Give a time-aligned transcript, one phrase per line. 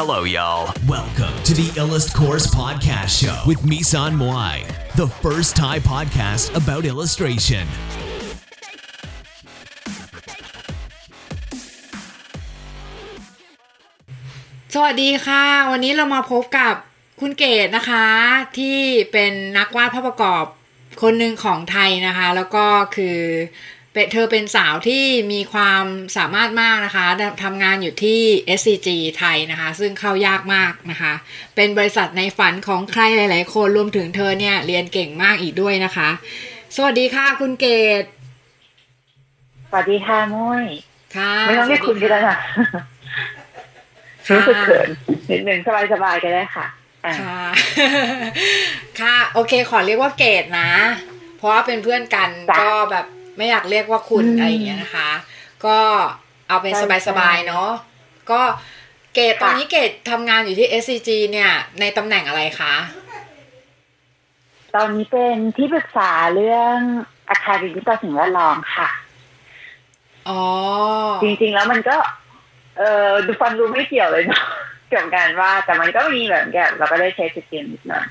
[0.00, 0.74] Hello, y'all.
[0.88, 6.82] Welcome to the Illust Course Podcast Show with Misan Moai, the first Thai podcast about
[6.92, 7.64] illustration.
[14.74, 16.74] สวัสดีค่ะ วันนี้เรามาพบกับ
[17.20, 18.06] คุณเกดนะคะ
[18.58, 18.78] ที่
[19.12, 20.44] เป็นนักวาดภาพประกอบ
[21.02, 22.64] คนหนึ่งของไทยนะคะ แล้วก็
[22.96, 23.18] คือ
[23.94, 25.84] เป็นเธอเป็นสาวที่มีความ
[26.16, 27.06] สามารถมากนะคะ
[27.44, 28.20] ทำงานอยู่ที่
[28.58, 31.12] SCG ไทยนะคะ ซึ่งเข้ายากมากนะคะ
[31.56, 36.08] เป็นบริษัทในฝันของใครหลาย ๆ คนรวมถึงเธอเนี่ยเรียนเก่งมากอีกด้วยนะคะ
[36.76, 37.66] สวัสดีค่ะคุณเก
[38.02, 38.04] ด
[39.70, 40.64] สวัสดีค่ะมุ้ย
[41.16, 42.36] ค่ะไม่ต้องเรียกคุณก็ได้ค่ะ
[44.28, 44.88] ค่ะรู้สึกเขิน
[45.30, 45.58] นิดนึง
[45.92, 46.66] สบายๆก็ได้ค่ะ
[47.04, 47.42] อะค่ะ
[49.00, 50.70] ค่ะ โอเค ขอเรียกว่าเกดนะ
[51.36, 55.10] เพราะว่าเป็นเพื่อนกันจ้ะก็แบบ ไม่อยากเรียกว่าคุณอืมอะไรอย่างเงี้ยนะคะ
[55.66, 55.78] ก็
[56.48, 57.70] เอาเป็นใช่สบายๆเนาะ
[58.30, 58.40] ก็
[59.14, 62.74] เกดค่ะตอนนี้เกดทำงานอยู่ที่ SCG เนี่ย ในตำแหน่งอะไรคะ
[64.74, 66.78] ตอนนี้เป็นที่ปรึกษาเรื่อง
[67.30, 68.88] อาคารดิจิตอลสิ่งแวดล้อมค่ะ
[70.28, 70.42] อ๋อ
[71.22, 71.96] จริงๆแล้วมันก็
[72.78, 74.44] เออดูฟังดูไม่เกี่ยวเลยเนาะ
[74.88, 78.06] เกี่ยวกับการว่าดแต่มันก็มีแบบแบบเราก็ได้ใช้สกิลนิดหน่อย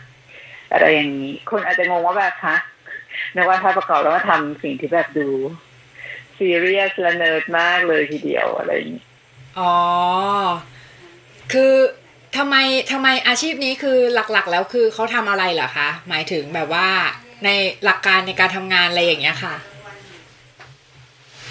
[0.71, 2.55] อะไรอย่างนี้คนอาจจะงงว่าแบบคะ
[3.35, 5.27] นึกว่าถ้าประกอบแล้วมาทำสิ่งที่แบบดู
[6.37, 9.03] ซีเรียสและเนิร์ดมากเลยทีเดียวอะไรอย่างนี้
[9.59, 9.73] อ๋อ
[11.53, 11.73] คือ
[12.37, 12.55] ทำไม
[12.91, 16.87] ทำไมอาชีพนี้คือหลักๆ แล้วคือเขาทำอะไรเหรอคะ หมายถึงแบบว่า
[17.45, 17.49] ใน
[17.83, 19.55] หลักการในการทำงานอะไรอย่างเงี้ยค่ะ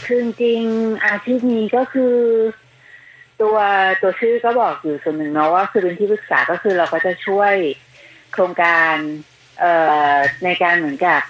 [0.04, 2.16] คือจริงๆอาชีพนี้ก็คือ
[3.40, 3.56] ตัว
[4.02, 7.54] ตัวชื่อก็บอกอยู่ส่วนหนึ่งเนาะว่าคือเป็นที่ปรึกษาก็คือเราก็จะช่วย
[8.32, 8.94] โครงการ
[9.60, 9.72] เอ่
[10.14, 11.20] อในการเหมือนกับ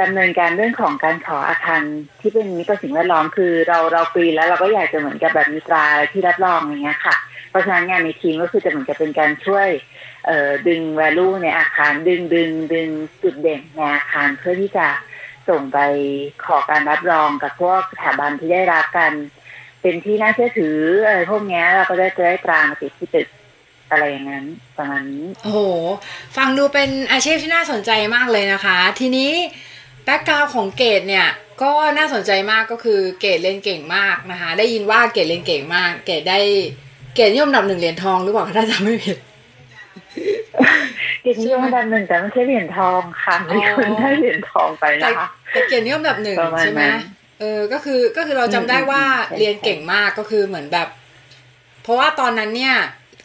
[0.00, 1.82] ดำเนินการเรื่องของการขออาคาร
[2.20, 7.16] ที่เป็นมิตรต่อสิ่งแวดล้อมคือเราเราปีแล้วเราก็อยากจะเหมือนกับแบบมีตราที่รับรองอย่างเงี้ยค่ะ
[7.50, 9.68] เพราะฉะนั้นงานในทีมก็คือจะเหมือนกับเป็นการช่วย
[10.26, 12.88] เออดึง value ในอาคารดึงดึงดึง
[13.22, 14.86] จุดเด่นในอาคารเพื่อที่จะ
[15.48, 15.78] ส่งไป
[16.44, 19.12] ขอการรับรองกับพวกสถาบันที่ได้รับกัน
[19.82, 23.28] เป็นที่น่าเชื่อถืออะไรพวกนี้เราก็ได้จะได้ตรามาติดที่ตึก
[23.90, 24.44] อะไรอย่างนั้น
[24.78, 25.60] ประมาณนี้โอ้โห
[26.36, 29.30] ฟังดูเป็นอาชีพที่น่าสนใจมากเลยนะคะ ทีนี้
[30.04, 31.28] แบ็กกราวของเกดเนี่ย
[31.62, 36.38] ก็น่าสนใจมากก็คือเกดเล่นเก่งมากนะคะ ได้ยินว่าเกดเล่นเก่งมาก เกดได้
[37.14, 39.18] เกดนิยมอันดับหนึ่งเหรียญทองหรือเปล่าคะถ้าจำไม่ผิด
[41.22, 47.00] เกียรตินิยมอันดับหนึ่งแต่ไม่ใช่เหรียญทองค่ะมีคนได้เหรียญทองไปแต่นะคะแต่เกดนิยมอันดับหนึ่งประมาณใช่ไหมนั้น
[47.40, 50.88] เออก็คือก็คือเราจำได้ว่าอืมอืมใช่เรียนเก่งมากก็คือเหมือนแบบ
[51.82, 52.74] เพราะว่าตอนนั้นเนี่ย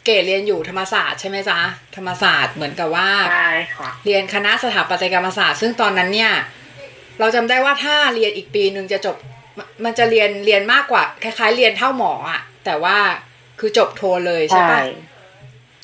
[0.04, 1.58] เกดเรียนอยู่ธรรมศาสตร์ใช่ไหมจ๊ะ
[1.96, 6.32] ธรรมศาสตร์เหมือนกับว่าใช่ค่ะเรียนคณะสถาปัตยกรรมศาสตร์ ซึ่งตอนนั้นเนี่ย
[7.20, 9.16] เราจำได้ว่าถ้าเรียนอีกปีหนึ่งจะจบ
[9.58, 12.96] มมันจะเรียนเรียนมากกว่า คล้าย ๆ เรียนเท่าหมออะแต่ว่า
[13.60, 14.80] คือจบโทเลยใช่ใช่ปะ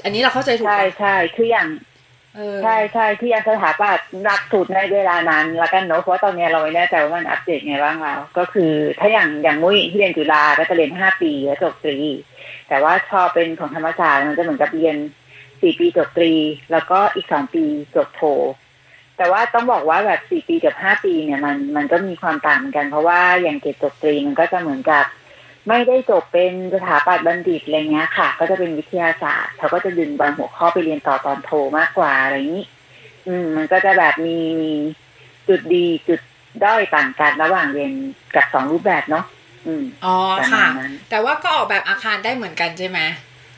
[0.04, 1.68] อันนี้เราเข้าใจถูกใช่ปะใช่คืออย่าง
[2.36, 11.96] เออใช่ใช่ที่ยังสถาปัตย์หลักสูตรในเวลานั้นละกันเนอะเพราะว่าตอนเนี้ยเราไม่แน่ใจว่ามันอัปเดตไงบ้างแล้ว ก็คือถ้าอย่างอย่างมุ้ยที่เรียนจุฬาก็จะเรียนห้าปีแล้วจบตรี
[12.68, 14.96] แต่ว่าพอเป็นของธรรมศาสตร์มันจะเหมือนกับเรียน
[15.60, 16.32] สี่ปีจบตรี
[16.72, 17.64] แล้วก็อีกสองปี
[17.96, 18.22] จบโท
[19.22, 25.04] แต่ว่าต้องบอกว่าแบบสี่ปีกับห้าปีเนี่ยมันมันก็มีความต่างเหมือนกัน เพราะว่าอย่างเกรดจบตรีมันก็จะเหมือนกับ
[25.68, 32.66] ไม่ได้จบเป็นสถาปัตย์บัณฑิตอะไรเงี้ยค่ะ ก็จะเป็นวิทยาศาสตร์เขาก็จะดึงบางหัวข้อไปเรียนต่อตอนโทมากกว่าอะไรอย่างนี้
[33.26, 34.72] อืม มันก็จะแบบมีมี
[35.48, 36.20] จุดดีจุด
[36.64, 37.92] ด้อยต่างกันระหว่างเรียน
[38.34, 39.24] กับสองรูปแบบเนาะ
[39.66, 43.00] อืมอ๋อประค่ะมาณนั้นแต่ว่าก็ออกแบบอาคารได้เหมือนกันใช่ไหม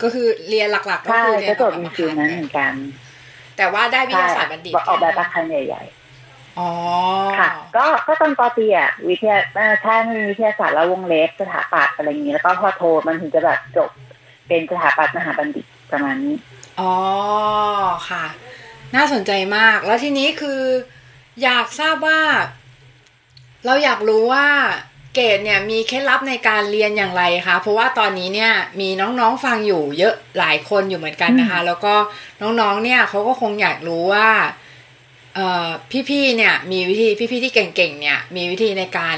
[0.03, 2.73] ก็คือเรียนหลักๆก็ใช่คือเรียก็นจออบกแบบมีอาฟิลคารนั้นเหมือนกัน
[3.57, 5.83] แต่ว่าได้วิทใช่ยาศาสตร์บัณฑิตออกแบบอาคารใหญ่
[6.59, 13.91] อ๋อๆค่ะ ก็ก็ตอนปอตรีอะวิทยาเอ่อถ้าไม่มีวิทยาศาสตร์แล้ววงเล็บสถาปัตย์อะไรอย่างนี้แล้วก็พอโทมันถึงจะแบบจบ
[14.49, 16.37] เป็นสถาปัตย์มหาบัณฑิตประมาณนี้
[16.81, 16.95] อ๋อ
[18.09, 18.25] ค่ะ
[18.97, 20.63] น่าสนใจมาก แล้วทีนี้คือ
[21.43, 22.21] อยากทราบว่า
[23.67, 24.47] เราอยากรู้ว่า
[25.15, 31.95] เกดเนี่ยมีเคล็ดลับในการเรียนอย่างไรคะเพราะว่าตอนนี้เนี่ยมีน้องๆฟังอยู่เยอะหลายคนอยู่เหมือนกันนะคะ แล้วก็
[32.43, 34.29] น้องๆเนี่ยเขาก็คงอยากรู้ว่า
[35.35, 35.69] เอ่อ
[36.11, 39.17] พี่ๆเนี่ยมีวิธีพี่ๆที่เก่งๆเนี่ยมีวิธีในการ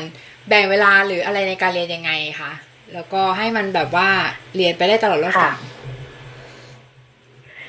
[0.48, 2.52] แบ่งเวลาหรืออะไรในการเรียนยังไงคะ
[2.94, 4.08] แล้วก็ให้มันแบบว่า
[4.56, 5.58] เรียนไปได้ตลอดรอดฝั่ง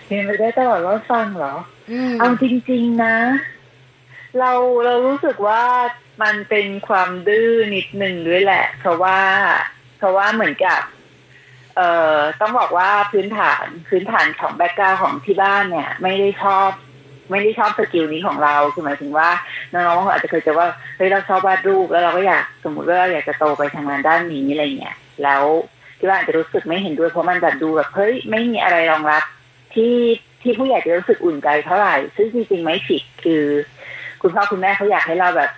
[0.08, 1.54] เรียนไปได้ตลอดรอดฝั่งเหรอ
[1.92, 3.16] อืมเอาจริง ๆนะ
[4.40, 4.52] เรา
[4.86, 5.62] เรารู้สึกว่า
[6.22, 9.20] มันเป็นความดื้อนิดหนึ่งด้วยแหละ เพราะว่า
[9.98, 10.82] เพราะว่าเหมือนกับ
[11.76, 16.70] เอ่อต้องบอกว่าพื้นฐานพื้นฐานของ background ของที่บ้านเนี่ย ไม่ได้ชอบ
[17.32, 19.30] ไม่ได้ชอบ skill นี้ของเราคือหมายถึงว่า
[19.74, 20.68] น้องๆบาอาจจะเคยเจอว่า
[20.98, 25.44] เฮ้ยเราชอบวาดรูปแล้วเราก็อยากสมมติว่าเราอยากจะโตไปทางงานด้านนี้อะไรเงี้ยแล้ว
[26.00, 29.24] ที่ว่าอาจจะรู้สึกไม่เห็นด้วยเพราะมันแบบดูแบบเฮ้ยไม่มีอะไรรองรับ
[29.74, 29.96] ที่
[30.42, 33.44] ที่ผู้ใหญ่จะรู้สึกอุ่นใจเท่าไหร่ ซึ่งจริงๆไม่ผิดคือ
[34.22, 35.52] คุณพ่อคุณแม่เขาอยากให้เราแบบ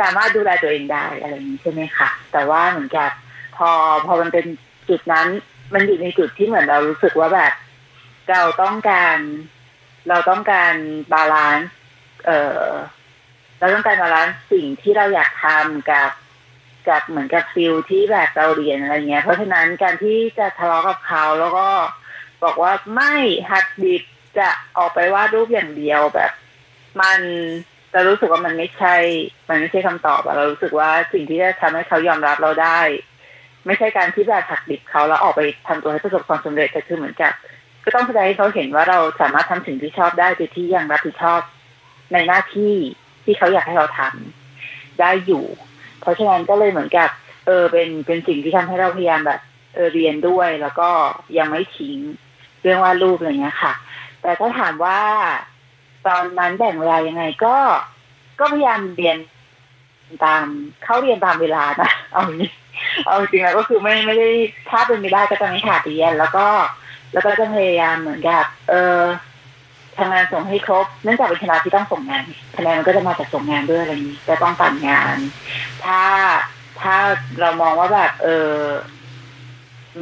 [0.00, 3.10] สามารถดูแลตัวเองได้อะไรนี้ใช่ไหมคะแต่ว่าเหมือนกับ
[3.56, 3.70] พอ
[4.06, 4.46] พอมันเป็น
[4.88, 5.26] จุดนั้น
[5.74, 7.52] มันอยู่ในจุดที่เหมือนเรารู้สึกว่าแบบ
[8.30, 9.18] เราต้องการ
[10.08, 10.74] เราต้องการ
[11.12, 11.70] balance
[12.26, 12.30] เอ
[12.62, 12.68] อ
[13.58, 16.10] เราต้องการ balance สิ่งที่เราอยากทำกับ
[16.88, 21.68] กับเหมือนกับ feel ที่แบบเราเรียนอะไรเงี้ย เพราะฉะนั้นการที่จะทะเลาะกับเขาแล้วก็
[22.44, 23.14] บอกว่าไม่
[23.50, 24.02] หักดิบ
[24.38, 26.32] จะออกไปวาดรูปอย่างเดียวแบบ
[27.00, 27.20] มัน
[27.96, 28.94] เรารู้สึกว่ามันไม่ใช่
[29.48, 32.80] มันไม่ใช่คำตอบอะเรารู้สึกว่าสิ่งที่จะทำให้เขายอมรับเราได้
[33.66, 37.32] ไม่ใช่การที่แบบหักดิบเขาแล้วออกไปทำตัวให้ประสบความสำเร็จแต่คือเหมือนกับ
[37.84, 41.40] ก็ต้องแสดงให้เขาเห็นว่าเราสามารถทำสิ่งที่ชอบได้โดยที่ยังรับผิดชอบ
[42.12, 42.74] ในหน้าที่
[43.24, 45.44] ที่เขาอยากให้เราทำได้อยู่
[46.00, 47.08] เพราะฉะนั้นก็เลยเหมือนกับ
[47.46, 49.40] เออเป็นเป็นสิ่งที่ทำให้เราพยายามแบบ
[49.74, 50.90] เออเรียนด้วยแล้วก็
[51.38, 51.98] ยังไม่ทิ้ง
[52.62, 53.72] เรื่องวาดรูปอะไรเงี้ยค่ะ
[54.22, 55.00] แต่ถ้าถามว่า
[56.06, 57.56] ตอนนั้นแบ่งเวลายังไงก็
[58.40, 59.16] ก็พยายามเรียน
[60.24, 60.44] ตาม
[60.84, 62.52] เข้าเรียนตามเวลานะเอาจริง
[63.06, 64.28] เอาจริงแล้วก็คือไม่ไม่ได้
[64.70, 66.46] ถ้าเป็นไม่ได้ก็จะไม่ขาดเรียน แล้วก็
[67.12, 68.98] แล้วก็จะพยายามเหมือนกับเออ
[69.98, 72.22] ทำงานส่งให้ครบ เนื่องจากเป็นคณะที่ต้องส่งงาน
[72.56, 75.16] คะแนนมันก็จะมาจากส่งงานด้วยอะไรนี้จะต้องตัดงาน
[75.84, 76.02] ถ้า
[76.80, 76.96] ถ้า
[77.40, 78.54] เรามองว่าแบบ เออ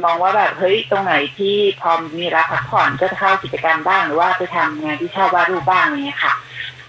[0.03, 6.33] มองว่าแบบเฮ้ยตรงไหนที่พอมีรับพักผ่อนก็จะเข้ากิจกรรมบ้างหรือว่าไปทำงานที่ชอบวาดรูปบ้างอะไรเงี้ยค่ะ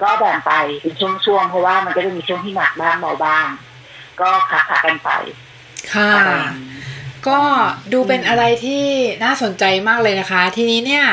[0.02, 0.94] ก็แบ่งไปเป็น
[1.26, 3.46] ช่วงๆเพราะว่ามันก็จะมีช่วงที่หนักบ้างเบาบ้าง
[4.20, 5.10] ก็ขาขากันไป
[5.92, 6.12] ค่ะ
[7.28, 7.40] ก็
[7.92, 8.84] ดูเป็นอะไรที่
[9.24, 11.06] น่าสนใจมากเลยนะคะ ทีนี้เนี่ย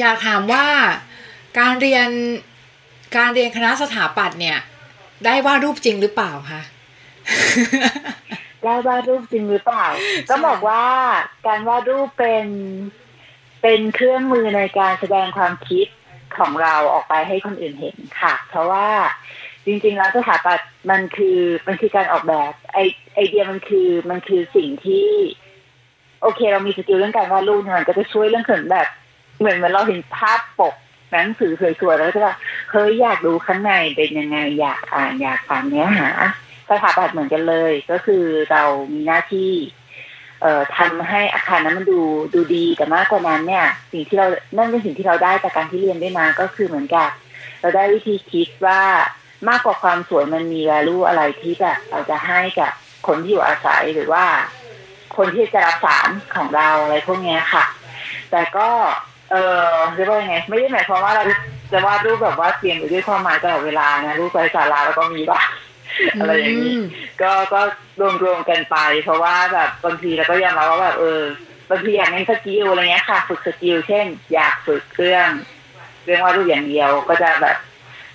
[0.00, 0.66] อยากถามว่า
[1.58, 2.08] การเรียน
[3.16, 4.58] การเรียนคณะสถาปัตย์เนี่ย
[5.24, 6.60] ได้วาดรูปจริงหรือเปล่าคะ
[8.64, 9.86] ได้วาดรูปจริงหรือเปล่า
[10.30, 10.84] ก็บอกว่า
[11.46, 12.46] การวาดรูปเป็น
[13.62, 15.86] เป็นเครื่องมือในการแสดงความคิด
[16.38, 18.88] ของเราออกไปให้คนอื่นเห็นค่ะ เพราะว่า
[19.66, 22.78] จริง ๆ แล้วสถาปัตย์มันคือมันคือการออกแบบไอ
[23.14, 25.08] ไอเดียมันคือมันคือสิ่งที่
[26.22, 28.88] โอเค เรามี skill เรื่องการวาดรูปเนี่ยมันก็จะช่วยเรื่องเขินแบบ
[29.38, 30.74] เหมือนเหมือนเราเห็นภาพปก
[31.10, 32.34] หนังสือสวยๆแล้วก็จะว่า
[32.70, 36.08] เฮ้ยอยากดูข้างในเป็นยังไงอยากอ่านอยากฟังเนื้อหา
[36.68, 38.62] สถาปัตย์เหมือนกันเลย ก็คือเรา
[38.92, 39.52] มีหน้าที่
[40.42, 42.00] เอ่อทำให้อาคารนั้นมันดู
[42.34, 44.26] ดูดีแต่มากกว่านั้นเนี่ย สิ่งที่เรา
[44.56, 47.08] นั่นเป็นสิ่งที่เราได้จากการที่เรียนได้มาก็คือเหมือนกับ
[47.60, 48.80] เราได้วิธีคิดว่า
[49.48, 52.72] มากกว่าความสวยมันมี value อะไรที่แบบเราจะให้กับ
[53.06, 54.24] คนที่อยู่อาศัยหรือว่า
[55.16, 57.64] คนที่จะรับสารของเราอะไรพวกนี้ค่ะ
[58.30, 58.68] แต่ก็
[59.30, 59.36] เอ
[59.68, 61.24] อเรียกว่ายังไง ไม่ได้หมายความว่าเรา
[61.72, 65.46] จะวาดรูปแบบว่าเปลี่ยนไปด้วยความหมายตลอดเวลานะรูปไร้สาระแล้วก็มีบ้าง
[66.20, 66.72] อะไรอย่างนี้
[67.22, 67.60] ก็ก็
[68.00, 71.22] รวมรวมๆกันไป เพราะว่าแบบบางทีเราก็ยอมรับว่าแบบเออ
[71.70, 75.28] บางทีอยากเน้น skill อะไรเงี้ยค่ะ ฝึก skill เช่น อยากฝึกเรื่อง
[76.04, 77.56] เรื่องวาดรูปอย่างเดียวก็จะแบบ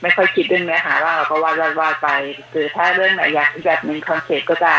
[0.02, 2.10] ไม่ค่อยคิดเรื่องเนื้อหาว่างเราก็วาดวาดวาดไป
[2.54, 4.74] คือถ้าเรื่องไหนอยากอีกแบบหนึ่งคอนเซ็ปต์ก็จะ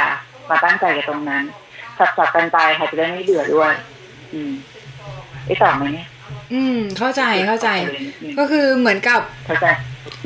[0.50, 1.44] มาตั้งใจกับตรงนั้น
[1.98, 3.72] สับสับๆกันไปค่ะจะได้ไม่เบื่อด้วย
[4.34, 4.52] อืม
[5.46, 6.08] ไอ้ต่อไหมเนี่ย
[6.52, 7.68] อืม เข้าใจเข้าใจ
[8.38, 9.66] ก็คือเหมือนกับเข้าใจ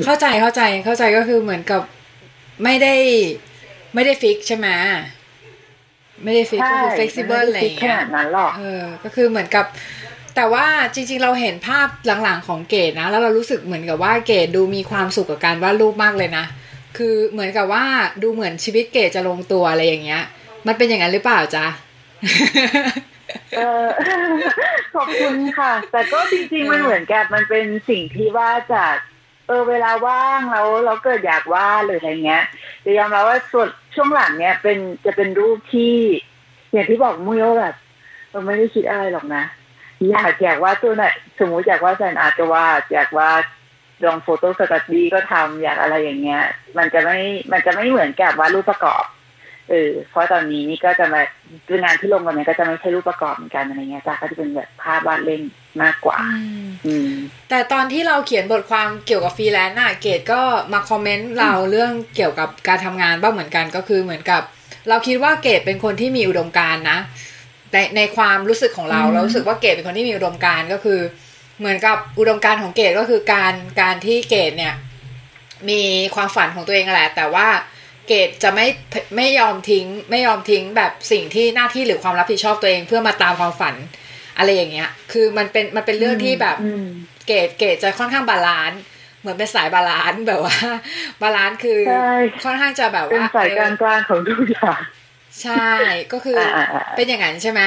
[0.05, 1.81] เข้าใจเข้าใจเข้าใจก็คือเหมือนกับ
[2.63, 2.95] ไม่ได้
[3.93, 4.67] ไม่ได้ fix ใช่ไหม
[6.23, 9.65] ไม่ได้ fix ก็คือ flexible อะไรอย่างขเงี้ยขนาดนั้นหรอกเออ ก็คือเหมือนกับ
[10.35, 11.87] แต่ว่าจริง ๆ เราเห็นภาพ
[12.23, 16.45] หลังๆของเกดนะ แล้วเรารู้สึกเหมือนกับว่าเกดดูมีความสุขกับการวาดรูปมากเลยนะ
[16.97, 17.85] คือเหมือนกับว่า
[18.21, 20.23] ดูเหมือนชีวิตเกดจะลงตัวอะไรอย่างเงี้ย
[20.67, 21.65] มันเป็นอย่างนั้นหรือเปล่าจ๊ะ
[23.57, 23.87] เออ
[24.95, 28.95] ขอบคุณค่ะ แต่ก็จริง ๆ มันเหมือนกับมันเป็นสิ่งที่ว่าจาก
[29.49, 32.43] เออเวลาว่างแล้วเราเกิดอยากวาดหรืออะไรเงี้ย
[32.85, 35.95] จะยอมรับว่าส่วนช่วงหลังเนี้ยเป็นจะเป็นรูปที่
[36.71, 37.75] อย่างที่บอกมุ้ยว่าแบบ
[38.31, 39.43] เราไม่ได้คิดอะไรหรอกนะ
[40.09, 41.03] อยากอยากวาดตัวไหน
[41.39, 43.43] สมมติอยากวาดแฟนอาร์ตก็วาดอยากวาด
[44.05, 46.41] ลองโฟโต้สตัดดี้ก็ทำอยากอะไรอย่างเงี้ย
[46.77, 47.17] มันจะไม่
[47.51, 49.03] มันจะไม่เหมือนกับวาดรูปประกอบ
[49.69, 51.21] เออเพราะตอนนี้นี่ก็จะมา
[51.67, 55.41] คืองานที่ลงกันเนี่ยก็จะไม่ใช่รูปประกอบเหมือนกันอะไรเงี้ยจ้ะก็จะเป็นแบบภาพวาดเล่น
[55.81, 56.17] มากกว่า
[56.85, 57.11] อืม
[57.49, 60.41] แต่ตอนที่เราเขียนบทความเกี่ยวกับฟรีแลนซ์น่ะเกดก็
[60.73, 64.41] มาคอมเมนต์เราเรื่องเกี่ยวกับการทำงานบ้างเหมือนกันก็คือเหมือนกับ
[64.89, 66.99] เราคิดว่าเกดเป็นคนที่มีอุดมการณ์นะ
[67.73, 70.99] ในในความรู้สึกของเราอืมเรารู้สึกว่าเกดเป็นคนที่มีอุดมการณ์ก็คือ
[71.59, 74.73] เหมือนกับอุดมการณ์ของเกดก็คือการการที่เกดเนี่ย
[75.69, 75.81] มี
[76.15, 77.47] ความฝันของตัวเองแหละ แต่ว่า
[78.09, 78.67] เกดจะไม่
[79.15, 83.75] ไม่ยอมทิ้ง ไม่ยอมทิ้งแบบสิ่งที่หน้าที่หรือความรับผิดชอบตัวเองเพื่อมาตามความฝัน
[84.37, 86.87] อะไรอย่างเงี้ย คือมันเป็นมันเป็นเรื่องที่แบบอืม
[87.27, 88.81] เกดเกดจะค่อนข้าง balance
[89.19, 90.57] เหมือนเป็นสาย balance แบบว่า
[91.21, 92.13] balance คือใช่
[92.43, 94.79] ค่อนข้างจะแบบเป็นว่าสายกลางเออกลางๆของทุกอย่าง
[95.41, 95.67] ใช่
[96.11, 97.61] ก็คือออ่าอ่าเป็นอย่างนั้นใช่ไหม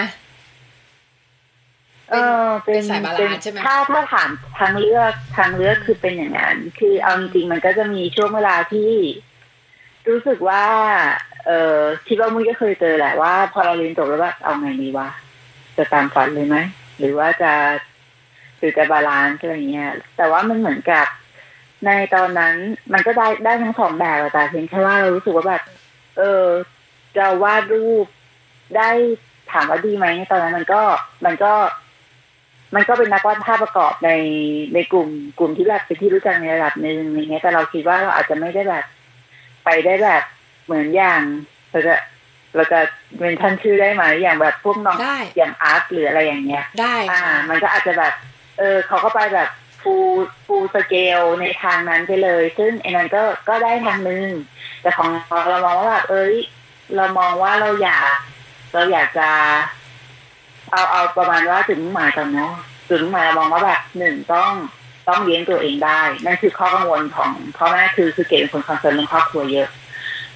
[2.10, 8.90] เออเป็นเป็นสาย balance ใช่ไหมถ้าถ้าถามทางเลือกทางเลือกคือเป็นอย่างนั้น คือเอาจริงๆมันก็จะมีช่วงเวลาที่
[10.08, 10.64] รู้สึกว่า
[11.46, 11.78] เออ
[12.08, 15.08] คิดว่ามุ้ยก็เคยเจอแหละว่า พอเราเรียนจบแล้วแบบเอาไงดีวะ
[15.76, 16.56] จะตามฝันเลยไหม
[16.98, 17.52] หรือว่าจะ
[18.58, 21.06] หรือจะ balance อะไรเงี้ย แต่ว่ามันเหมือนกับ
[21.86, 22.54] ในตอนนั้น
[22.92, 25.62] มันก็ได้ได้ทั้งสองแบบอะแต่เพียงแค่ว่าเรารู้สึกว่าแบบ
[26.18, 26.44] เออ
[27.16, 28.06] จะวาดรูป
[28.76, 28.88] ได้
[29.52, 30.82] ถามว่าดีไหมในตอนนั้นมันก็
[31.24, 31.52] มันก็
[32.74, 34.10] มันก็เป็นนักวาดภาพประกอบใน
[34.74, 38.84] ในกลุ่มกลุ่มที่แบบเป็นที่รู้จักในระดับหนึ่งอย่างเงี้ยแต่เราคิดว่าเราอาจจะไม่ได้แบบ
[39.64, 40.22] ไปได้แบบ
[40.64, 41.20] เหมือนอย่าง
[41.70, 41.94] เราจะ
[42.54, 42.80] เราจะ
[43.18, 48.12] เมนชั่นชื่อได้ไหมอย่างแบบพวกน้องได้อย่างอาร์ตหรืออะไรอย่างเงี้ย ได้อ่าค่ะมันก็อาจจะแบบ
[48.58, 49.48] เออเขาก็ไปแบบ
[49.82, 49.94] ฟู
[50.46, 54.28] ฟูสเกลในทางนั้นไปเลย ซึ่งไอ้นั้นก็ก็ได้ทางนึง
[54.82, 55.08] แต่ของ
[55.48, 56.34] เรามองว่าแบบเอ้ย
[56.96, 58.04] เรามองว่าเราอยาก
[58.72, 59.28] เราอยากจะ
[60.70, 62.52] เอาเอาประมาณว่าจุดมุ่งหมายก่อนเนาะ
[62.88, 64.52] จุดมุ่งหมายเรามองว่าแบบหนึ่งต้อง
[65.08, 69.68] ต้องเลี้ยงตัวเองได้ นั่นคือข้อกังวลของพ่อแม่คือคือเกดเป็นคนคอนเซิร์นเรื่องครอบครัวเยอะ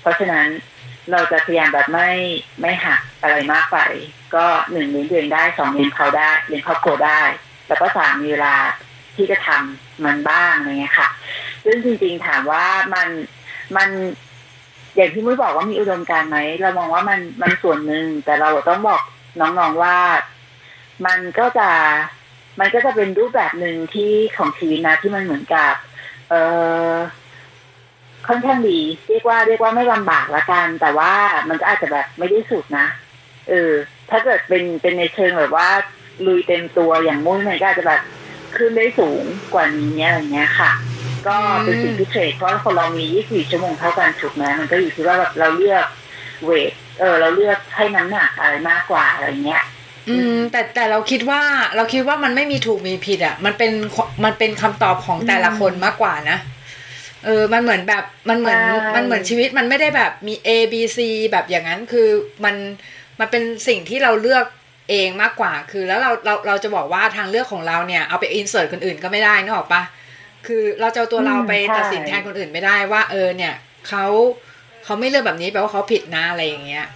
[0.00, 0.46] เพราะฉะนั้น
[1.12, 2.11] เราจะพยายามแบบไม่
[2.61, 3.78] ไม่หักอะไรมากไป
[4.35, 7.20] ก็หนึ่งเลี้ยงตัวเองได้สองเลี้ยงเขาได้เลี้ยงครอบครัวได้
[7.68, 8.54] แล้วก็สามมีเวลา
[9.16, 11.08] ที่จะทำมันบ้างอะไรเงี้ยค่ะ
[11.64, 13.08] ซึ่งจริงๆถามว่ามัน
[13.76, 13.88] มัน
[14.96, 19.02] อย่างที่มุ้ยบอกว่ามีอุดมการณ์ไหมเรามองว่ามันมันส่วนหนึ่งแต่เราต้องบอก
[19.40, 19.96] น้องๆว่า
[21.06, 21.70] มันก็จะ
[22.61, 25.73] มันก็จะเป็นรูปแบบหนึ่งที่ของชีวิตนะที่มันเหมือนกับ
[26.31, 26.35] เอ
[26.91, 26.93] อ
[28.27, 31.13] ค่อนข้างดีเรียกว่าเรียกว่าไม่ลำบากละกัน แต่ว่า
[31.49, 32.87] มันก็อาจจะแบบไม่ได้สุดนะ
[33.49, 33.73] เออ
[34.11, 35.69] ถ้าเกิดเป็นเป็นในเชิงแบบว่า
[36.27, 38.01] ลุยเต็มตัวอย่างมุ้ยมันก็อาจจะแบบ
[38.57, 40.73] ขึ้นได้สูงกว่านี้อะไรเงี้ยค่ะ
[41.29, 45.85] ก็เป็นสิ่งที่เทรดเพราะคนเรามี 24 ชั่วโมงเท่ากันถูกไหมมันก็อยู่ที่ว่าแบบเราเลือก
[46.45, 49.63] เวทเออ เราเลือกให้น้ำหนักอะไรมากกว่าอะไรเงี้ย
[50.09, 51.41] อืมแต่แต่เราคิดว่า
[51.77, 53.73] เราคิดว่ามันไม่มีถูกมีผิดอะ มันเป็น
[54.25, 56.39] มันเป็นคำตอบของแต่ละคนมากกว่านะ
[57.25, 60.99] เออ มันเหมือนแบบมันเหมือนใช่มันเหมือนชีวิตมันไม่ได้แบบมี A B C
[61.31, 62.09] แบบอย่างนั้นคือ
[62.45, 62.57] มัน
[63.21, 64.45] มันเป็นสิ่งที่เราเลือก
[64.91, 69.83] เองมากกว่า คือแล้วเราเราเราจะบอกว่าทางเลือกของเราเนี่ยเอาไปอินเสิร์ตคนอื่นก็ไม่ได้นึกออกปะ
[70.47, 73.55] คือเราจะเอาตัวเราไปอืมใช่ตัดสินแทนคนอื่นไม่ได้ว่า เออเนี่ย
[73.89, 74.05] เขา
[74.85, 76.87] เขาไม่เลือกแบบนี้แปลว่าเขาผิดนะอะไรอย่างเงี้ย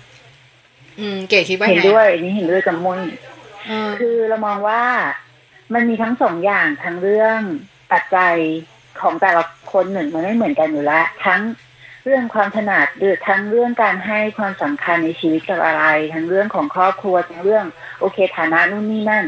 [0.98, 3.00] อืมเก๋คิดว่าเห็นไงด้วยอันนี้เห็นด้วยกับมุ้ย
[3.66, 4.82] เออคือเรามองว่า
[5.74, 7.40] มันมีทั้งสองอย่างทั้งเรื่อง
[7.92, 8.34] ปัจจัย
[9.00, 9.42] ของแต่ละ
[9.72, 11.40] คนหนึ่งมันไม่เหมือนกันอยู่แล้วทั้ง
[12.04, 17.64] เรื่องความถนัดหรือทั้งเรื่องการให้ความสำคัญในชีวิตกับอะไร ทั้งเรื่องของครอบครัวทั้งเรื่อง
[18.00, 19.24] โอเคฐานะนู่นนี่นั่น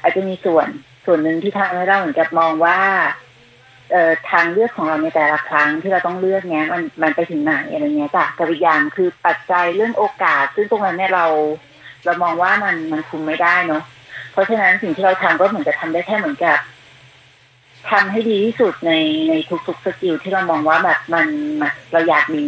[0.00, 0.66] อาจจะมีส่วน
[1.04, 2.80] ส่วนหนึ่งที่ทำให้เราเหมือนกับมองว่า
[3.94, 11.26] เอ่อทางเลือกของเราในแต่ละครั้งที่เราต้องเลือกเนี้ยมันมันไปถึงไหนอะไรเงี้ยจ้ะกับอีกอย่างคือปัจจัยเรื่องโอกาส ซึ่งตรงนั้นเนี่ยเรา
[12.04, 13.82] เรามองว่ามันมันคุมไม่ได้เนาะ
[14.32, 16.58] เพราะฉะนั้นสิ่งที่เราทำก็เหมือนจะทำได้แค่เหมือนกับ
[17.90, 18.92] ทำให้ดีที่สุดใน
[19.28, 19.32] ใน
[19.66, 21.26] ทุกๆ skill ที่เรามองว่าแบบมัน
[21.60, 22.44] มันเราอยากมี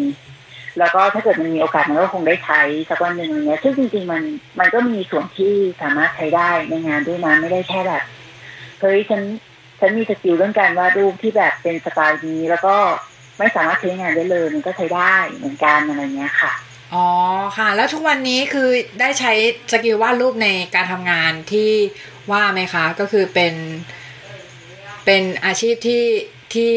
[0.78, 4.22] แล้วก็ถ้าเกิดมันมีโอกาสมันก็คงได้ใช้สักวันหนึ่งอะไรเงี้ยซึ่งจริง ๆ มัน
[4.58, 8.02] มันก็มีส่วนที่สามารถใช้ได้ในงานด้วยนะไม่ได้แค่แบบ
[8.80, 9.22] เฮ้ยฉัน
[9.78, 12.76] ฉันมี skill เรื่องการวาดรูปที่แบบเป็นสไตล์นี้แล้วก็
[13.38, 16.52] ไม่สามารถใช้งานได้เลยมันก็ใช้ได้เหมือนกันอะไรเงี้ยค่ะ
[16.94, 17.06] อ๋อ
[17.58, 18.68] ค่ะ แล้วทุกวันนี้คือ
[19.00, 19.32] ได้ใช้
[19.72, 21.70] skill วาดรูปในการทำงานที่
[22.32, 23.54] ว่าไหมคะ ก็คือเป็น
[25.04, 26.04] เป็นอาชีพที่
[26.54, 26.72] ที่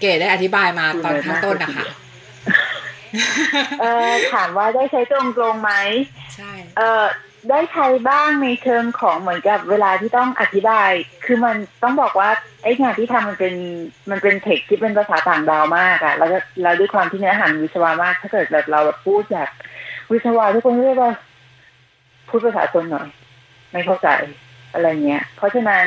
[0.00, 1.86] เก๋ได้อธิบายมาตอนข้างต้นนะคะ
[3.80, 5.72] เออถามว่าได้ใช้ตรงตรงๆไหม
[6.34, 7.04] ใช่ เออ
[7.50, 10.90] ได้ใช้บ้างในเชิงของเหมือนกับเวลาที่ต้องอธิบาย
[11.24, 12.30] คือมันต้องบอกว่า
[12.62, 13.54] ไอ้งานที่ทำมันเป็น
[14.10, 19.48] มันเป็นเทคที่เป็นภาษาต่างดาวมากอะแล้วก็แล้วด้วยความที่เนื้อหาวิศวะมาก ถ้าเกิดแบบเราแบบพูดแบบ
[20.12, 21.12] วิศวะทุกคนก็เรียกว่า
[22.28, 23.08] พูดภาษาคนหน่อย
[23.72, 24.08] ไม่เข้าใจ
[24.72, 25.86] อะไรเงี้ย เพราะฉะนั้น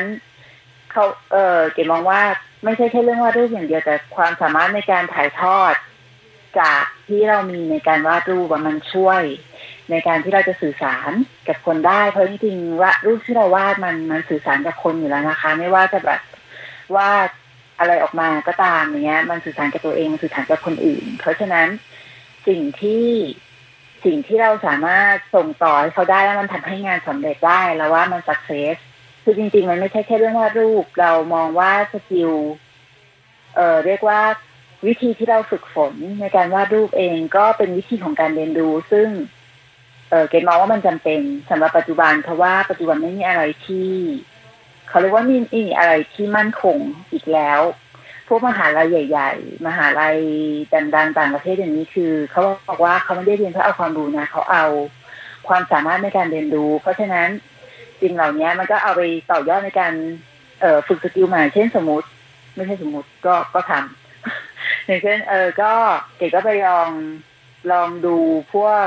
[0.92, 2.20] เขาเออเก๋มองว่า
[2.64, 5.74] ไม่ใช่แค่เรื่องวาดรูปอย่างเดียวแต่ความสามารถในการถ่ายทอด
[6.60, 9.22] จากที่เรามีในการวาดรูปมันช่วย
[9.90, 11.10] ในการที่เราจะสื่อสาร
[11.48, 16.20] กับคนได้เพราะจริงๆว่ารูปที่เราวาดมันมันสื่อสารกับคนอยู่แล้วนะคะ ไม่ว่าจะแบบ
[16.96, 17.28] วาด
[17.78, 21.68] อะไรออกมาก็ตามเงี้ย มันสื่อสารกับตัวเองมันสื่อสารกับคนอื่น เพราะฉะนั้น
[22.48, 23.06] สิ่งที่
[24.04, 28.76] สิ่งที่เราสามารถส่งต่อให้เขาได้แล้วมันทำให้งานสำเร็จได้แล้วว่ามัน success
[29.22, 32.32] คือจริง ๆ มันไม่ใช่แค่เรื่องวาดรูป เรามองว่า skill
[33.54, 34.20] เอ่อเรียกว่า
[34.86, 39.08] วิธีที่เราฝึกฝนในการวาดรูปเองก็เป็นวิธีของการเรียนรู้ซึ่ง
[40.10, 43.88] เออเกดมองว่ามันจำเป็นสำหรับปัจจุบันเพราะว่าปัจจุบันไม่มีอะไรที่
[44.88, 46.78] เขาเรียกว่ามีมีอะไรที่มั่นคง
[47.12, 47.60] อีกแล้ว
[48.28, 50.18] พวกมหาลัยใหญ่ ๆ มหาลัย
[50.94, 54.66] ดังๆต่างประเทศอย่างนี้คือเขาบอกว่าเขาไม่ได้เรียนเพื่อเอาความรู้นะเขาเอา
[55.48, 57.28] ความสามารถในการเรียนรู้ เพราะฉะนั้น
[58.00, 59.92] สิ่งเหล่านี้มันก็เอาไปต่อยอดในการ
[60.60, 62.08] เออฝึก skill ใหม่เช่นสมมติ
[62.54, 65.72] ไม่ใช่สมมติก็ก็ทำอย่างเช่นเออก็
[66.16, 66.90] เกดก็ไปลอง
[67.72, 68.16] ลองดู
[68.54, 68.86] พวก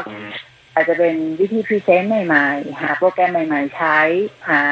[0.73, 3.97] อาจจะเป็นวิธี present ใหม่ๆ หาโปรแกรมใหม่ ๆ ใช้
[4.49, 4.63] หา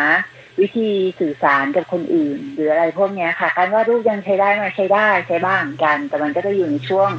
[0.60, 0.90] วิธี
[1.20, 7.10] สื่อสารกับคนอื่น หรืออะไรพวกนี้ค่ะ การวาดรูปยังใช้ได้ไหมใช้ได้ใช้บ้างกัน แต่มันก็จะอยู่ในช่วง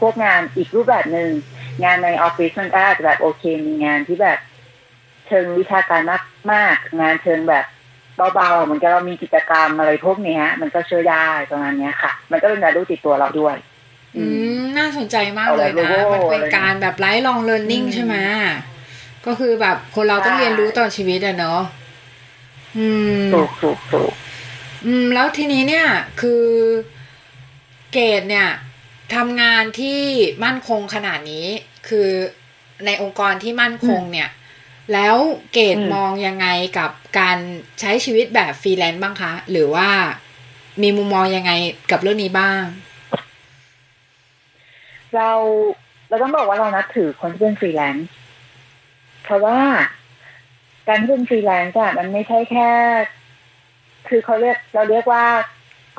[0.00, 1.30] พวกงานอีกรูปแบบหนึ่ง
[1.84, 4.38] งานในออฟฟิศมันก็อาจจะแบบโอเคมีงานที่แบบ
[5.26, 7.64] เชิงวิชาการมากมากๆงานเชิงแบบ
[8.34, 13.56] เบาๆเหมือนกับเรามีกิจกรรมอะไรพวกนี้มันก็ช่วยได้ประมาณนี้ค่ะ มันก็เป็นการรู้ติดตัวเราด้วย
[14.16, 14.24] อื
[14.58, 18.14] มน่าสนใจมากเลยนะเอาแบบมันเป็นโลโก้การแบบไลฟ์ลองเรียนรู้อืมใช่ไหม
[19.26, 21.60] ก็คือแบบคนเราต้องใช่เรียนรู้ตลอดชีวิตอะเนาะ
[22.78, 22.88] อื
[23.18, 24.12] มถูกถูกถูก
[24.86, 25.86] อืม แล้วทีนี้เนี่ย
[26.20, 26.44] คือ
[27.92, 28.48] เกดเนี่ย
[29.14, 30.00] ทำงานที่
[30.44, 31.46] มั่นคงขนาดนี้
[31.88, 32.08] คือ
[32.86, 34.30] ในองค์กรที่มั่นคงเนี่ย
[34.92, 35.16] แล้ว
[35.52, 36.46] เกดมองยังไง
[36.78, 37.38] กับการ
[37.80, 39.88] ใช้ชีวิตแบบฟรีแลนซ์บ้างคะ หรือว่า
[40.82, 41.52] มีมุมมองยังไง
[41.90, 42.62] กับเรื่องนี้บ้าง
[45.16, 45.30] เรา
[46.08, 48.08] เราต้องบอกว่าเรานับถือคนที่เป็นฟรีแลนซ์
[49.24, 49.58] เพราะว่า
[50.88, 52.70] การที่เป็นฟรีแลนซ์อะมันไม่ใช่แค่
[54.08, 55.24] คือเขาเรียกเราเรียกว่า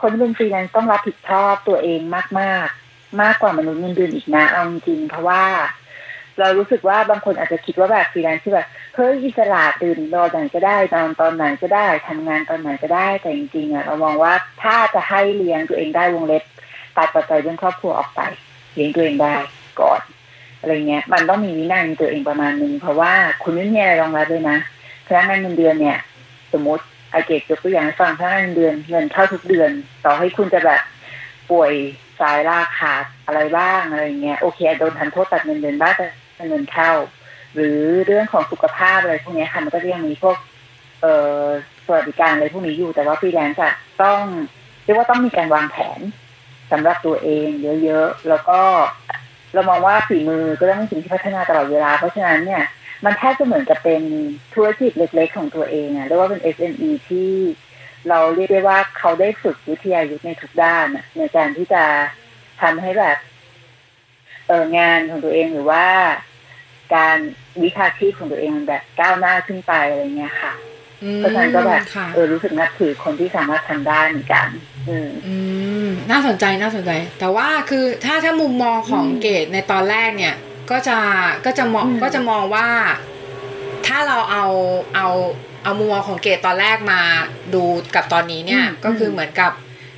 [0.01, 2.01] คนที่เป็นฟรีแลนซ์ต้องรับผิดชอบตัวเอง
[2.39, 5.43] มาก ๆมากกว่ามนุษย์เงินเดือนอีกนะเอาจริงเพราะว่า
[6.39, 16.43] เรารู้สึกว่าบางคนอาจจะคิดว่าแบบฟรีแลนซ์ที่แบบเฮ้ยอิสระตื่นตอนไหนก็ได้นอนตอนไหนก็ได้ทำงานตอนไหนก็ได้ แต่จริงๆอะเรามองว่าถ้าจะให้เลี้ยงตัวเองได้วงเล็บ
[16.97, 18.21] ตัดปัจจัยเรื่องครอบครัวออกไป
[18.73, 19.33] เลี้ยงตัวเองได้
[19.81, 20.01] ก่อน
[20.59, 23.13] อะไรเงี้ย มันต้องมีวินัยตัวเองประมาณนึงเพราะว่า
[23.43, 24.57] คุณไม่มีอะไรรองรับเลยนะ
[25.07, 25.97] พนักงานเงินเดือนเนี่ย
[26.53, 29.69] สมมติไอเกตยกตัวอย่างให้ฟังพนักงานเงินเดือนเงินเข้าทุกเดือน
[30.05, 30.81] ต่อให้คุณจะแบบ
[31.51, 31.71] ป่วย
[32.19, 36.91] สายลาขาดอะไรบ้างอะไรเงี้ยโอเคโดนทันโทษตัดเงินเดือนบ้างแต่เงินเข้า
[37.53, 40.37] หรือเรื่องของสุขภาพอะไรพวกนี้ค่ะมันก็ยังมีพวก
[41.01, 41.43] เอ่อ
[41.85, 44.19] สวัสดิการอะไรพวกนี้อยู่ แต่ว่าฟรีแลนซ์อะต้อง
[44.83, 45.99] เรียกว่าต้องมีการวางแผน
[46.73, 47.47] สำหรับตัวเอง
[47.83, 48.59] เยอะๆ แล้วก็
[49.53, 52.63] เรามองว่าฝีมือก็ต้องเป็นสิ่งที่พัฒนาตลอดเวลา เพราะฉะนั้นเนี่ย
[53.05, 54.01] มันแทบจะเหมือนกับเป็น
[54.53, 57.31] ธุรกิจเล็กๆ ของตัวเองอะเรียกว่าเป็น SME ที่
[58.09, 61.83] เราเรียกได้ว่าเขาได้ฝึกวิทยายุทธในทุกด้านอะในการที่จะ
[62.61, 63.17] ทำให้แบบ
[64.47, 65.85] เอองานของตัวเองหรือว่า
[66.95, 67.17] การ
[67.63, 70.53] วิชาชีพของตัวเองแบบก้าวหน้าขึ้นไปอะไรเงี้ยค่ะ
[71.17, 74.47] เพราะฉะนั้นก็แบบค่ะเออรู้สึกนับถือคนที่สามารถทำได้เหมือนกัน
[74.89, 75.35] อืมอื
[75.85, 80.35] มน่าสนใจน่าสนใจ แต่ว่าคือถ้าถ้ามุมมองของอืมเกดในตอนแรกเนี่ย
[80.71, 80.97] ก็จะ
[81.45, 82.67] ก็จะมองอืมก็จะมองว่า
[83.87, 84.45] ถ้าเราเอา
[84.95, 85.07] เอา
[85.63, 87.01] เอามุมมองของเกดตอนแรกมา
[87.53, 87.63] ดู
[87.95, 89.51] กับตอนนี้เนี่ย ก็คือเหมือนกับ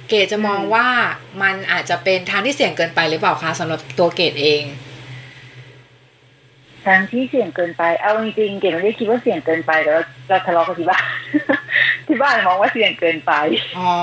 [0.10, 0.88] เกดจะมองว่า
[1.41, 4.63] มันอาจจะเป็นทางที่เสี่ยงเกินไปหรือเปล่าคะสำหรับตัวเกดเอง
[6.86, 11.04] ทางที่เสี่ยงเกินไป เอาจริงๆเก๋ไม่ได้คิดว่าเสี่ยงเกินไปแต่ว่าเราทะเลาะกันที่บ้าน
[12.08, 13.32] ที่บ้านมองว่าเสี่ยงเกินไป
[13.78, 13.93] อ๋อ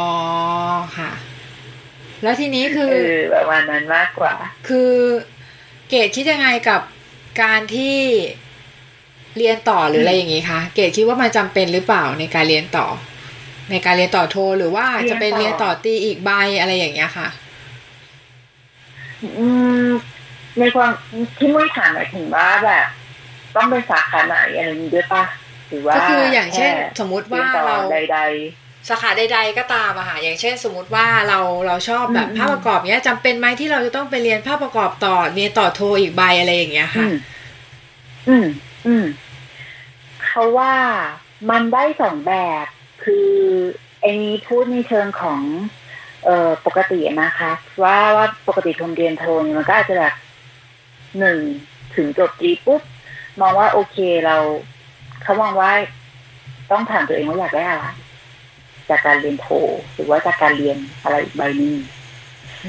[0.96, 1.10] ค่ะ
[2.22, 4.34] แล้วทีนี้คือเออประมาณนั้นมากกว่า
[4.68, 4.92] คือ
[5.88, 6.80] เกดคิดยังไงกับ
[7.42, 7.98] การที่
[9.36, 12.86] เรียนต่อหรืออะไรอย่างนี้คะ เกดคิดว่ามันจำเป็นหรือเปล่าในการเรียนต่อ
[13.70, 17.28] ในการเรียนต่อโทหรือว่าจะเป็นเรีเรียยนนต่ต่ออตีอีกใบอะไรอย่างเงี้ยค่ะ
[19.38, 19.46] อื
[19.88, 19.90] ม
[20.58, 20.90] ในความ
[21.38, 22.86] ที่มุ้ยถามหมายถึงว่าแบบ
[23.54, 25.24] ต้องเป็นสาขาไหนอะไรนี้ด้วยปะ
[25.68, 28.20] หรือว่าก็คืออย่างเช่นแค่สมมุติเรียว่านต่อเราใด
[28.88, 37.14] สาขาใด ๆ ก็ตามอะค่ะอย่างเช่น สมมติว่าเราเราชอบแบบอืมภาพประกอบเนี้ยจำเป็นไหมที่เราจะต้องไปเรียนภาพประกอบต่อเรียนต่อโทอีกใบอะไรอย่างเงี้ยๆอืค่ะม
[38.28, 38.46] อืม
[38.86, 39.04] อืม
[40.24, 40.74] เขาว่า
[41.50, 42.32] มันได้สองแบ
[42.64, 42.66] บ
[43.04, 43.30] คือ
[44.00, 45.40] ไอ้นี้พูดในเชิงของ
[46.24, 50.14] เอ่อปกตินะคะ ว่าว่าปกติคนเรียนโทเนี่ยมันก็อาจจะแบบ
[51.18, 51.38] หนึ่ง
[51.96, 52.82] ถึงจบตรีปุ๊บ
[53.40, 53.96] มองว่าโอเค
[54.26, 54.36] เรา
[55.22, 55.70] เขามองว่า
[56.70, 57.86] ต้องถามตัวเองว่าอยากได้อะไร
[58.90, 59.48] จากการเรียนโท
[59.94, 61.74] หรือว่าจากการเรียนอะไรอีกใบหนึง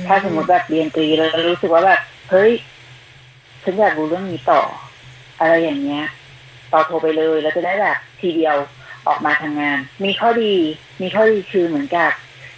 [0.07, 2.51] ถ้าสมมติแบบเรียนตรีแล้วรู้สึกว่าแบบเฮ้ย
[3.63, 4.61] ฉันอยากรู้เรื่องนี้ต่อ
[5.39, 6.05] อะไรอย่างเงี้ย
[6.73, 8.55] ต่อโทรไปเลยแล้วจะได้แบบทีเดียว
[9.07, 10.53] ออกมาทำงาน มีข้อดี
[11.01, 12.11] มีข้อดีคือเหมือนกับ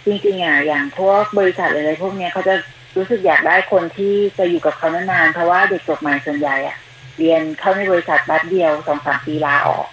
[0.06, 2.54] จริงๆอะอย่างพวกบริษัทอะไรพวกเนี้ยเขาจะ
[2.96, 6.76] รู้สึกอยากได้คนที่จะอยู่กับเขานานๆเพราะว่าเด็กจบใหม่ส่วนใหญ่อะ
[7.18, 9.86] เรียนเข้าในบริษัทแป๊บเดียวสองสามปีลาออก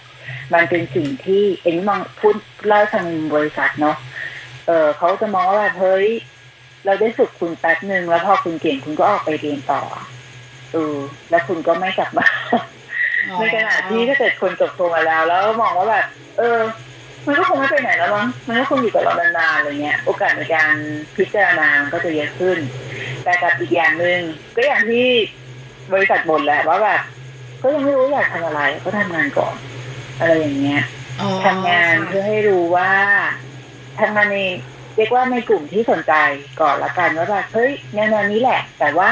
[0.54, 2.36] มันเป็นสิ่งที่เอ็นมองพูด
[2.66, 3.98] เล่าให้ทางบริษัทเนาะ
[4.68, 6.08] เออเขาจะมองว่าแบบเฮ้ย
[6.86, 9.82] เราได้ฝึกคุณแป๊บหนึ่งแล้วพอคุณเก่งคุณก็ออกไปเรียนต่อ
[10.74, 10.96] เออ
[11.30, 12.26] แล้วคุณก็ไม่กลับมา
[13.38, 16.06] ในขณะที่ถ้าเกิดคนจบโทมาแล้ว แล้วมองว่าแบบ
[16.38, 16.60] เออ
[17.28, 20.74] มันก็คงไม่ไปไหนแล้วมั้งมันก็คงอยู่กับเรานานๆอะไรเงี้ย โอกาสในการ
[21.16, 22.58] พิจารณาก็จะเยอะขึ้น
[23.24, 24.20] แต่กับอีกอย่างหนึ่ง
[24.56, 25.06] ก็อย่างที่
[25.94, 27.02] บริษัทบ่นแหละว่าแบบ
[27.62, 29.56] ก็ยังไม่รู้อยากทำอะไร ก็ทำงานก่อน
[30.20, 30.82] อะไรอย่างเงี้ย
[31.22, 32.92] อ๋อทำงานเพื่อให้รู้ว่า
[34.00, 34.38] ทำงานใน
[34.96, 36.14] เรียกว่าในกลุ่มที่สนใจ
[36.62, 39.12] ก่อนละกันว่าแบบเฮ้ยแนวๆนี้แหละ แต่ว่า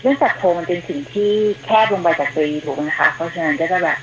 [0.00, 1.32] เรื่องจัดโทมันเป็นสิ่งที่
[1.64, 3.98] แคบลงไปจากตรีถูกไหมคะเพราะฉะนั้นก็จะแบบ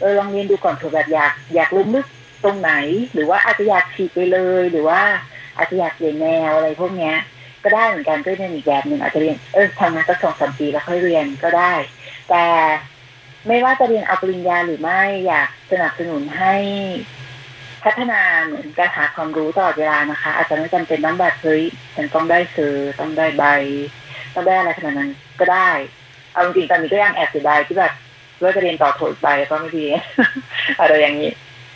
[0.00, 2.06] เออลองเรียนดูก่อนเผื่อแบบอยากอยากรู้ลึก
[2.44, 2.72] ตรงไหน
[3.12, 5.00] หรือว่าอาจจะอยากฉีกไปเลย หรือว่า
[5.56, 7.16] อาจจะอยากเปลี่ยนแนวอะไรพวกเนี้ย
[7.64, 11.72] ก็ได้เหมือนกันก็เป็นอีกแบบหนึ่งอาจจะเรียนเออทำงานสักสองสามปีแล้วค่อยเรียนก็ได้
[12.30, 12.44] แต่
[13.46, 16.54] ไม่ว่าจะเรียนเอาปริญญาหรือไม่อยากสนับสนุนให้
[17.84, 21.62] พัฒนาเหมือนการหาความรู้ตลอดเวลานะคะ อาจจะไม่จำเป็นต้องแบบเฮ้ย
[21.94, 23.44] ฉันต้องได้เซอร์ต้องได้ใบ
[24.34, 25.70] ต้องได้อะไรขนาดนั้นก็ได้
[26.32, 27.92] เอาจริงๆตอนนี้ก็ยังแอบเสียดายที่แบบ
[28.42, 29.84] ว่าจะเรียนต่อโทอีกใบก็ไม่ดี
[30.80, 31.30] อะไรอย่างนี้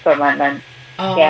[0.08, 0.54] ประมาณนั้น
[1.00, 1.26] อ๋อแก้